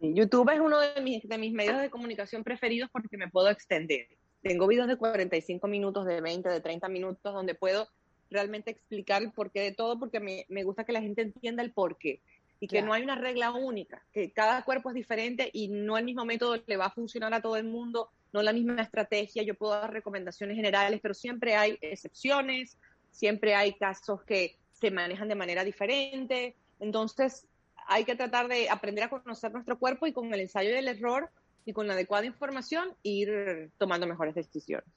YouTube 0.00 0.50
es 0.50 0.60
uno 0.60 0.80
de 0.80 1.00
mis, 1.02 1.22
de 1.28 1.36
mis 1.36 1.52
medios 1.52 1.78
de 1.80 1.90
comunicación 1.90 2.42
preferidos 2.42 2.88
porque 2.90 3.18
me 3.18 3.28
puedo 3.28 3.50
extender. 3.50 4.06
Tengo 4.42 4.66
videos 4.66 4.88
de 4.88 4.96
45 4.96 5.68
minutos, 5.68 6.06
de 6.06 6.22
20, 6.22 6.48
de 6.48 6.60
30 6.62 6.88
minutos, 6.88 7.34
donde 7.34 7.54
puedo 7.54 7.86
realmente 8.30 8.70
explicar 8.70 9.22
el 9.22 9.32
porqué 9.32 9.60
de 9.60 9.72
todo, 9.72 9.98
porque 9.98 10.20
me, 10.20 10.46
me 10.48 10.62
gusta 10.62 10.84
que 10.84 10.92
la 10.92 11.02
gente 11.02 11.20
entienda 11.20 11.62
el 11.62 11.72
porqué 11.72 12.22
y 12.60 12.68
que 12.68 12.82
no 12.82 12.92
hay 12.92 13.02
una 13.02 13.14
regla 13.14 13.52
única, 13.52 14.02
que 14.12 14.32
cada 14.32 14.62
cuerpo 14.64 14.90
es 14.90 14.94
diferente 14.94 15.50
y 15.52 15.68
no 15.68 15.96
el 15.96 16.04
mismo 16.04 16.26
método 16.26 16.62
le 16.66 16.76
va 16.76 16.86
a 16.86 16.90
funcionar 16.90 17.32
a 17.32 17.40
todo 17.40 17.56
el 17.56 17.64
mundo, 17.64 18.10
no 18.32 18.42
la 18.42 18.52
misma 18.52 18.82
estrategia, 18.82 19.42
yo 19.42 19.54
puedo 19.54 19.72
dar 19.72 19.92
recomendaciones 19.92 20.56
generales, 20.56 21.00
pero 21.02 21.14
siempre 21.14 21.56
hay 21.56 21.78
excepciones, 21.80 22.76
siempre 23.10 23.54
hay 23.54 23.72
casos 23.72 24.22
que 24.24 24.56
se 24.72 24.90
manejan 24.90 25.28
de 25.28 25.34
manera 25.34 25.64
diferente, 25.64 26.54
entonces 26.78 27.46
hay 27.86 28.04
que 28.04 28.14
tratar 28.14 28.46
de 28.48 28.68
aprender 28.68 29.04
a 29.04 29.08
conocer 29.08 29.50
nuestro 29.52 29.78
cuerpo 29.78 30.06
y 30.06 30.12
con 30.12 30.32
el 30.32 30.40
ensayo 30.40 30.70
del 30.70 30.88
error 30.88 31.30
y 31.64 31.72
con 31.72 31.86
la 31.86 31.94
adecuada 31.94 32.26
información 32.26 32.94
ir 33.02 33.70
tomando 33.78 34.06
mejores 34.06 34.34
decisiones. 34.34 34.88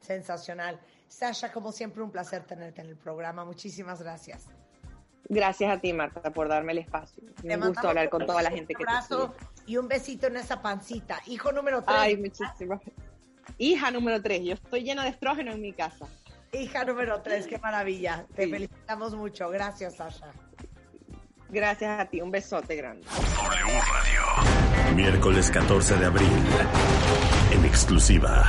Sensacional. 0.00 0.80
Sasha, 1.08 1.52
como 1.52 1.72
siempre, 1.72 2.02
un 2.02 2.10
placer 2.10 2.44
tenerte 2.44 2.82
en 2.82 2.88
el 2.88 2.96
programa. 2.96 3.44
Muchísimas 3.44 4.00
gracias. 4.00 4.48
Gracias 5.30 5.72
a 5.72 5.80
ti, 5.80 5.92
Marta, 5.92 6.32
por 6.32 6.48
darme 6.48 6.72
el 6.72 6.78
espacio. 6.78 7.22
Me 7.44 7.56
gusta 7.56 7.88
hablar 7.88 8.10
con 8.10 8.26
toda 8.26 8.42
la 8.42 8.50
gente 8.50 8.74
que 8.74 8.78
te 8.78 8.82
Un 8.82 8.88
abrazo 8.88 9.34
y 9.64 9.76
un 9.76 9.86
besito 9.86 10.26
en 10.26 10.36
esa 10.36 10.60
pancita. 10.60 11.20
Hijo 11.26 11.52
número 11.52 11.82
tres. 11.84 11.96
Ay, 12.00 12.16
muchísimas. 12.16 12.80
Hija 13.56 13.92
número 13.92 14.20
tres. 14.20 14.42
Yo 14.42 14.54
estoy 14.54 14.82
llena 14.82 15.04
de 15.04 15.10
estrógeno 15.10 15.52
en 15.52 15.60
mi 15.60 15.72
casa. 15.72 16.06
Hija 16.52 16.84
número 16.84 17.22
tres, 17.22 17.46
qué 17.46 17.58
maravilla. 17.58 18.26
Te 18.34 18.48
felicitamos 18.48 19.14
mucho. 19.14 19.48
Gracias, 19.50 19.94
Sasha. 19.96 20.32
Gracias 21.48 22.00
a 22.00 22.06
ti. 22.06 22.20
Un 22.20 22.32
besote 22.32 22.74
grande. 22.74 23.06
W 23.06 23.80
Radio. 23.80 24.96
Miércoles 24.96 25.48
14 25.48 25.96
de 25.96 26.06
abril. 26.06 26.28
En 27.52 27.64
exclusiva. 27.64 28.44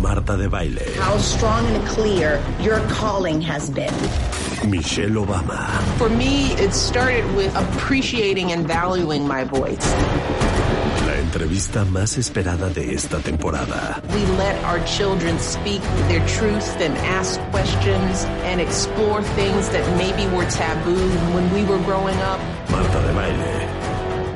Marta 0.00 0.36
de 0.36 0.46
Baile. 0.46 0.86
How 1.00 1.18
strong 1.18 1.66
and 1.74 1.84
clear 1.88 2.40
your 2.60 2.80
calling 2.88 3.40
has 3.42 3.68
been. 3.68 4.49
Michelle 4.68 5.16
Obama. 5.24 5.66
For 5.96 6.08
me, 6.08 6.52
it 6.54 6.72
started 6.72 7.24
with 7.34 7.54
appreciating 7.56 8.52
and 8.52 8.66
valuing 8.66 9.26
my 9.26 9.44
voice. 9.44 9.86
La 11.06 11.16
entrevista 11.16 11.84
más 11.84 12.18
esperada 12.18 12.68
de 12.70 12.94
esta 12.94 13.18
temporada. 13.18 14.02
We 14.12 14.24
let 14.36 14.62
our 14.64 14.80
children 14.84 15.38
speak 15.38 15.82
their 16.08 16.24
truth 16.26 16.80
and 16.80 16.96
ask 16.98 17.40
questions 17.50 18.24
and 18.44 18.60
explore 18.60 19.22
things 19.34 19.68
that 19.70 19.84
maybe 19.96 20.26
were 20.34 20.48
taboo 20.50 21.08
when 21.34 21.50
we 21.52 21.64
were 21.64 21.82
growing 21.84 22.16
up. 22.18 22.40
Marta 22.70 23.00
de 23.06 23.12
Baile. 23.12 23.70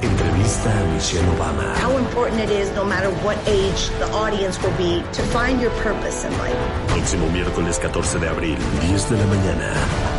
Entrevista 0.02 0.71
a 0.71 0.93
Michelle 0.93 1.25
Obama. 1.35 1.75
How 1.76 1.97
important 1.97 2.40
it 2.40 2.50
is, 2.50 2.71
no 2.73 2.85
matter 2.85 3.11
what 3.25 3.38
age 3.49 3.88
the 3.99 4.11
audience 4.12 4.62
will 4.62 4.76
be, 4.76 5.02
to 5.12 5.23
find 5.33 5.61
your 5.61 5.71
purpose 5.83 6.25
in 6.25 6.33
life. 6.38 6.57
Próximo 6.88 7.31
miércoles 7.31 7.78
14 7.78 8.19
de 8.21 8.28
abril, 8.28 8.59
10 8.83 9.11
de 9.11 9.16
la 9.16 9.26
mañana. 9.26 10.13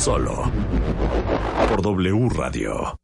Solo 0.00 0.50
por 1.68 1.82
W 1.82 2.30
Radio. 2.30 2.96